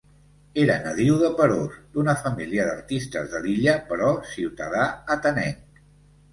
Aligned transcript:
Era 0.61 0.77
nadiu 0.85 1.17
de 1.23 1.29
Paros, 1.41 1.75
d'una 1.99 2.17
família 2.23 2.67
d'artistes 2.71 3.29
de 3.37 3.45
l'illa, 3.45 3.79
però 3.93 4.11
ciutadà 4.35 4.91
atenenc. 5.21 5.83